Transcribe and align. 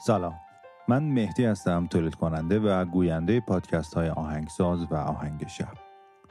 سلام. 0.00 0.34
من 0.88 1.02
مهدی 1.02 1.44
هستم 1.44 1.86
تولید 1.86 2.14
کننده 2.14 2.58
و 2.58 2.84
گوینده 2.84 3.40
پادکست 3.40 3.94
های 3.94 4.08
آهنگساز 4.08 4.86
و 4.90 4.94
آهنگ 4.94 5.46
شب. 5.48 5.72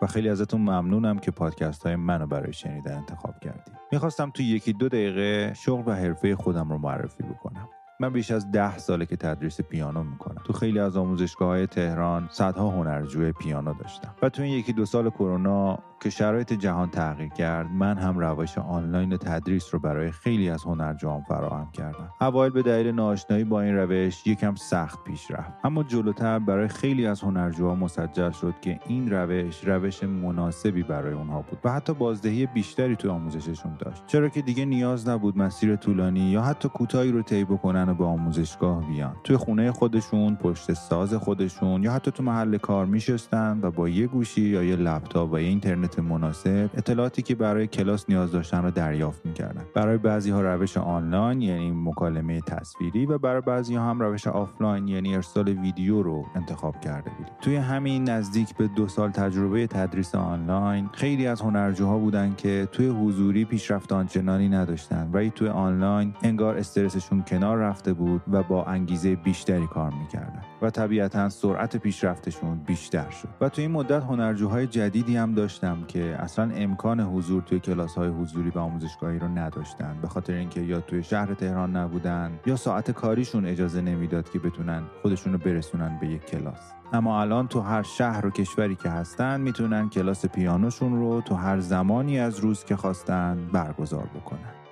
و 0.02 0.08
خیلی 0.08 0.30
ازتون 0.30 0.62
ممنونم 0.62 1.20
که 1.20 1.32
پادکست 1.32 1.84
های 1.84 1.96
منو 1.96 2.28
برای 2.28 2.54
شنیدن 2.54 2.98
انتخاب 2.98 3.40
کردید 3.40 3.78
می‌خواستم 3.92 4.30
تو 4.30 4.44
یکی 4.44 4.74
دو 4.74 4.90
دقیقه 4.90 5.54
شغل 5.54 5.84
و 5.86 5.96
حرفه 5.96 6.36
خودم 6.36 6.70
رو 6.70 6.78
معرفی 6.78 7.24
بکنم. 7.24 7.70
من 8.00 8.14
بیش 8.14 8.32
از 8.32 8.52
ده 8.52 8.78
ساله 8.78 9.06
که 9.06 9.16
تدریس 9.16 9.62
پیانو 9.62 10.04
می‌کنم. 10.04 10.42
تو 10.46 10.54
خیلی 10.54 10.80
از 10.80 10.98
آموزشگاه 10.98 11.48
های 11.48 11.68
تهران 11.68 12.30
صدها 12.32 12.70
هنرجوی 12.70 13.32
پیانو 13.32 13.74
داشتم. 13.74 14.16
و 14.22 14.30
تو 14.30 14.42
این 14.42 14.54
یکی 14.54 14.74
دو 14.74 14.86
سال 14.86 15.10
کرونا 15.10 15.80
که 16.00 16.10
شرایط 16.10 16.54
جهان 16.54 16.90
تغییر 16.90 17.30
کرد 17.30 17.72
من 17.72 17.98
هم 17.98 18.20
روش 18.20 18.58
آنلاین 18.58 19.18
تدریس 19.18 19.74
رو 19.74 19.80
برای 19.80 20.12
خیلی 20.12 20.50
از 20.50 20.64
هنرجوان 20.64 21.22
فراهم 21.22 21.72
کردم. 21.72 22.10
اوایل 22.22 22.52
به 22.52 22.62
دلیل 22.62 22.96
ناآشنایی 22.96 23.44
با 23.44 23.62
این 23.62 23.76
روش 23.76 24.28
یکم 24.28 24.56
سخت 24.56 25.04
پیش 25.04 25.32
رفت. 25.32 25.52
اما 25.64 25.84
جلوتر 25.84 26.40
برای 26.40 26.68
خیلی 26.68 27.08
از 27.08 27.22
هنرجوها 27.22 27.76
مسجل 27.76 28.32
شد 28.32 28.54
که 28.62 28.80
این 28.88 29.12
روش 29.12 29.64
روش 29.64 30.04
مناسبی 30.04 30.84
برای 30.84 31.14
اونها 31.14 31.42
بود 31.42 31.60
و 31.64 31.72
حتی 31.72 31.94
بازدهی 31.94 32.46
بیشتری 32.46 32.96
تو 32.96 33.12
آموزششون 33.12 33.78
داشت. 33.80 34.04
چرا 34.08 34.30
که 34.30 34.42
دیگه 34.42 34.66
نیاز 34.66 35.08
نبود 35.08 35.38
مسیر 35.38 35.76
طولانی 35.76 36.20
یا 36.20 36.42
حتی 36.42 36.70
کوتاهی 36.70 37.12
رو 37.12 37.22
طی 37.22 37.44
بکنن 37.44 37.90
و 37.90 37.94
به 37.94 38.06
آموزشگاه 38.06 38.88
بیان. 38.88 39.16
توی 39.24 39.38
خونه 39.38 39.72
خودشون 39.72 40.36
پشت 40.36 40.74
ساز 40.74 41.14
خودشون 41.14 41.84
یا 41.84 41.92
حتی 41.92 42.12
تو 42.12 42.24
محل 42.24 42.58
کار 42.58 42.86
میشستن 42.86 43.60
و 43.62 43.72
با 43.72 43.90
یه 43.90 44.08
گوشی 44.08 44.42
یا 44.42 44.64
یه 44.64 44.76
لپتاپ 44.76 45.34
و 45.34 45.40
یه 45.40 45.48
اینترنت 45.48 45.87
مناسب 45.96 46.70
اطلاعاتی 46.74 47.22
که 47.22 47.36
برای 47.36 47.68
کلاس 47.68 48.06
نیاز 48.10 48.32
داشتن 48.32 48.64
رو 48.64 48.72
دریافت 48.72 49.26
می‌کردن. 49.26 49.64
برای 49.74 49.98
بعضی 49.98 50.32
ها 50.32 50.42
روش 50.42 50.78
آنلاین 50.78 51.42
یعنی 51.42 51.72
مکالمه 51.72 52.42
تصویری 52.42 53.06
و 53.06 53.18
برای 53.18 53.42
بعضی 53.42 53.76
ها 53.76 53.90
هم 53.90 54.00
روش 54.00 54.28
آفلاین 54.28 54.88
یعنی 54.88 55.16
ارسال 55.16 55.50
ویدیو 55.50 56.02
رو 56.02 56.26
انتخاب 56.36 56.80
کرده 56.80 57.10
بودیم. 57.18 57.34
توی 57.42 57.56
همین 57.56 58.10
نزدیک 58.10 58.56
به 58.58 58.68
دو 58.68 58.88
سال 58.88 59.12
تجربه 59.12 59.68
تدریس 59.68 60.16
آنلاین 60.16 60.90
خیلی 60.94 61.28
از 61.28 61.42
هنرجوها 61.42 61.98
بودن 61.98 62.34
که 62.38 62.68
توی 62.72 62.88
حضوری 62.88 63.46
پیشرفت 63.46 63.92
آنچنانی 63.92 64.50
نداشتن. 64.50 65.10
ولی 65.14 65.30
توی 65.30 65.48
آنلاین 65.48 66.14
انگار 66.24 66.58
استرسشون 66.58 67.24
کنار 67.28 67.58
رفته 67.58 67.94
بود 67.94 68.22
و 68.32 68.44
با 68.44 68.64
انگیزه 68.64 69.16
بیشتری 69.16 69.68
کار 69.68 69.94
می‌کردن. 69.94 70.42
و 70.62 70.70
طبیعتا 70.70 71.30
سرعت 71.30 71.78
پیشرفتشون 71.78 72.58
بیشتر 72.58 73.10
شد. 73.10 73.30
و 73.42 73.50
توی 73.50 73.64
این 73.64 73.72
مدت 73.72 74.04
هنرجوهای 74.04 74.68
جدیدی 74.68 75.18
هم 75.18 75.34
داشتم 75.34 75.84
که 75.88 76.16
اصلا 76.20 76.52
امکان 76.56 77.00
حضور 77.00 77.42
توی 77.42 77.60
کلاس 77.60 77.96
های 77.96 78.10
حضوری 78.10 78.50
و 78.50 78.60
آموزشگاهی 78.60 79.20
رو 79.20 79.28
نداشتن. 79.28 79.98
به 80.02 80.08
خاطر 80.08 80.34
اینکه 80.34 80.62
یا 80.62 80.82
توی 80.82 81.04
شهر 81.04 81.34
تهران 81.34 81.76
نبودن 81.76 82.40
یا 82.46 82.56
ساعت 82.56 82.92
کاریشون 82.92 83.46
اجازه 83.46 83.82
نمی‌داد 83.82 84.30
که 84.30 84.40
بتونن 84.40 84.84
خودشون 85.02 85.34
رو 85.34 85.40
برسونن 85.40 85.98
به 86.02 86.08
یک 86.08 86.26
کلاس. 86.26 86.74
اما 86.94 87.22
الان 87.22 87.48
تو 87.48 87.60
هر 87.62 87.84
شهر 87.84 88.26
و 88.26 88.30
کشوری 88.30 88.76
که 88.76 88.90
هستن 88.90 89.42
می‌تونن 89.42 89.90
کلاس 89.90 90.26
پیانوشون 90.26 91.00
رو 91.00 91.22
تو 91.22 91.36
هر 91.36 91.60
زمانی 91.60 92.20
از 92.20 92.40
روز 92.40 92.64
که 92.64 92.76
خواستن 92.76 93.50
برگزار 93.54 94.10
بکنن. 94.16 94.67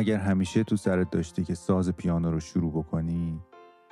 اگر 0.00 0.18
همیشه 0.18 0.64
تو 0.64 0.76
سرت 0.76 1.10
داشتی 1.10 1.44
که 1.44 1.54
ساز 1.54 1.90
پیانو 1.90 2.30
رو 2.30 2.40
شروع 2.40 2.72
بکنی 2.72 3.40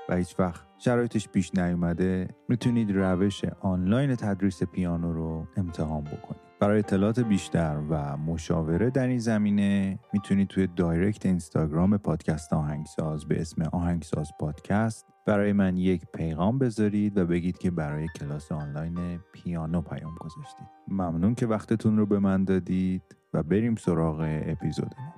و 0.09 0.17
هیچ 0.17 0.35
وقت 0.39 0.67
شرایطش 0.79 1.29
پیش 1.29 1.55
نیومده 1.55 2.29
می‌تونید 2.49 2.97
روش 2.97 3.45
آنلاین 3.61 4.17
تدریس 4.17 4.63
پیانو 4.63 5.13
رو 5.13 5.47
امتحان 5.57 6.05
بکنید 6.05 6.41
برای 6.61 6.79
اطلاعات 6.79 7.21
بیشتر 7.21 7.81
و 7.91 8.17
مشاوره 8.17 8.91
در 8.91 9.07
این 9.07 9.19
زمینه 9.19 9.99
می‌تونید 10.13 10.49
توی 10.49 10.67
دایرکت 10.77 11.27
اینستاگرام 11.27 11.99
پادکست 11.99 12.53
آهنگساز 12.53 13.25
به 13.25 13.41
اسم 13.41 13.63
آهنگساز 13.63 14.31
پادکست 14.41 15.07
برای 15.27 15.53
من 15.53 15.77
یک 15.77 16.03
پیغام 16.15 16.59
بذارید 16.59 17.19
و 17.19 17.27
بگید 17.27 17.59
که 17.59 17.71
برای 17.71 18.09
کلاس 18.19 18.53
آنلاین 18.53 19.21
پیانو 19.33 19.81
پیام 19.83 20.15
گذاشتید. 20.21 20.67
ممنون 20.89 21.35
که 21.35 21.47
وقتتون 21.47 21.97
رو 21.97 22.07
به 22.07 22.19
من 22.19 22.45
دادید 22.45 23.17
و 23.35 23.43
بریم 23.43 23.77
سراغ 23.77 24.43
اپیزودمون. 24.47 25.18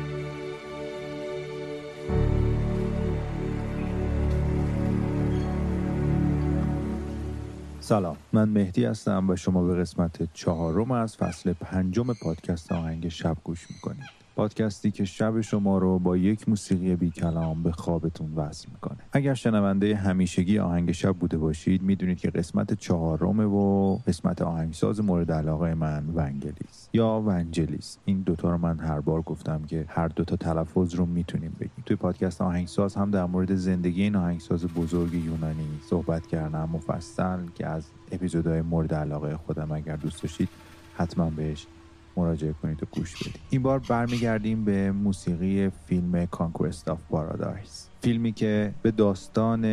سلام. 7.91 8.17
من 8.33 8.49
مهدی 8.49 8.85
هستم 8.85 9.29
و 9.29 9.35
شما 9.35 9.63
به 9.63 9.75
قسمت 9.75 10.33
چهارم 10.33 10.91
از 10.91 11.17
فصل 11.17 11.53
پنجم 11.53 12.13
پادکست 12.13 12.71
آهنگ 12.71 13.07
شب 13.07 13.37
گوش 13.43 13.71
می‌کنید. 13.71 14.20
پادکستی 14.35 14.91
که 14.91 15.05
شب 15.05 15.41
شما 15.41 15.77
رو 15.77 15.99
با 15.99 16.17
یک 16.17 16.49
موسیقی 16.49 16.95
بی 16.95 17.09
کلام 17.09 17.63
به 17.63 17.71
خوابتون 17.71 18.33
وصل 18.35 18.67
می‌کنه. 18.71 18.97
اگر 19.11 19.33
شنونده 19.33 19.95
همیشگی 19.95 20.59
آهنگ 20.59 20.91
شب 20.91 21.13
بوده 21.13 21.37
باشید 21.37 21.81
می‌دونید 21.81 22.17
که 22.17 22.29
قسمت 22.29 22.73
چهارمه 22.73 23.45
و 23.45 23.97
قسمت 24.07 24.41
آهنگساز 24.41 25.01
مورد 25.01 25.31
علاقه 25.31 25.73
من 25.73 26.03
ونگلیس 26.15 26.89
یا 26.93 27.21
ونجلیس. 27.21 27.97
این 28.05 28.21
دوتا 28.21 28.51
رو 28.51 28.57
من 28.57 28.79
هر 28.79 28.99
بار 28.99 29.21
گفتم 29.21 29.63
که 29.63 29.85
هر 29.87 30.07
دوتا 30.07 30.35
تلفظ 30.35 30.95
رو 30.95 31.05
می‌تونیم 31.05 31.55
بگیم. 31.59 31.83
توی 31.85 31.95
پادکست 31.95 32.41
آهنگساز 32.41 32.95
هم 32.95 33.11
در 33.11 33.25
مورد 33.25 33.55
زندگی 33.55 34.03
این 34.03 34.15
آهنگساز 34.15 34.65
بزرگ 34.65 35.13
یونانی 35.13 35.67
صحبت 35.89 36.27
کردم. 36.27 36.69
مفصل 36.73 37.39
که 37.55 37.67
از 37.67 37.85
اپیزودهای 38.11 38.61
مورد 38.61 38.93
علاقه 38.93 39.37
خودم 39.37 39.71
اگر 39.71 39.95
دوست 39.95 40.23
داشتید 40.23 40.49
حتما 40.95 41.29
بهش 41.29 41.67
مراجعه 42.17 42.53
کنید 42.53 42.83
و 42.83 42.85
گوش 42.91 43.15
بدید. 43.15 43.39
این 43.49 43.63
بار 43.63 43.79
برمیگردیم 43.79 44.65
به 44.65 44.91
موسیقی 44.91 45.69
فیلم 45.69 46.25
Conquest 46.25 46.89
of 46.89 46.99
Paradise 47.09 47.87
فیلمی 48.01 48.31
که 48.31 48.73
به 48.81 48.91
داستان 48.91 49.63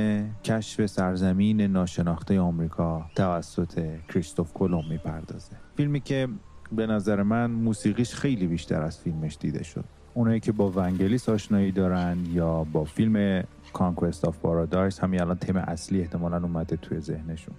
کشف 0.45 0.87
سرزمین 0.87 1.61
ناشناخته 1.61 2.41
آمریکا 2.41 3.07
توسط 3.15 3.87
کریستوف 4.09 4.53
کلمب 4.53 4.89
می‌پردازه. 4.89 5.53
فیلمی 5.77 6.01
که 6.01 6.29
به 6.73 6.87
نظر 6.87 7.23
من 7.23 7.51
موسیقیش 7.51 8.15
خیلی 8.15 8.47
بیشتر 8.47 8.83
از 8.83 8.99
فیلمش 8.99 9.37
دیده 9.41 9.65
شد. 9.65 9.85
اونایی 10.15 10.41
که 10.41 10.53
با 10.53 10.71
ونگلیس 10.71 11.29
آشنایی 11.29 11.73
دارن 11.73 12.19
یا 12.31 12.65
با 12.65 12.85
فیلم 12.85 13.45
کانکوست 13.73 14.25
آف 14.25 14.39
پارادایس 14.39 15.01
همین 15.01 15.21
الان 15.21 15.37
تم 15.37 15.57
اصلی 15.57 16.01
احتمالا 16.01 16.37
اومده 16.37 16.77
توی 16.77 17.01
ذهنشون. 17.01 17.55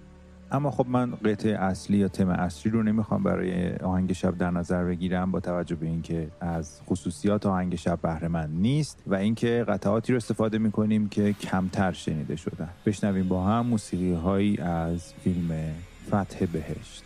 اما 0.52 0.70
خب 0.70 0.86
من 0.88 1.10
قطعه 1.10 1.58
اصلی 1.58 1.98
یا 1.98 2.08
تم 2.08 2.28
اصلی 2.28 2.72
رو 2.72 2.82
نمی‌خوام 2.82 3.22
برای 3.22 3.72
آهنگ 3.76 4.12
شب 4.12 4.38
در 4.38 4.50
نظر 4.50 4.84
بگیرم 4.84 5.30
با 5.30 5.40
توجه 5.40 5.76
به 5.76 5.86
اینکه 5.86 6.28
از 6.40 6.80
خصوصیات 6.86 7.46
آهنگ 7.46 7.74
شب 7.76 7.98
بهره 8.02 8.28
من 8.28 8.50
نیست 8.50 9.02
و 9.06 9.14
اینکه 9.14 9.64
قطعاتی 9.68 10.12
رو 10.12 10.16
استفاده 10.16 10.58
می‌کنیم 10.58 11.08
که 11.08 11.32
کمتر 11.32 11.92
شنیده 11.92 12.36
شدن. 12.36 12.68
بشنویم 12.86 13.28
با 13.28 13.44
هم 13.44 13.66
موسیقی 13.66 14.12
هایی 14.14 14.58
از 14.58 15.14
فیلم 15.24 15.50
فتح 16.08 16.46
بهشت. 16.52 17.04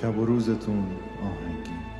شب 0.00 0.18
و 0.18 0.24
روزتون 0.24 0.86
آهنگین 1.22 1.99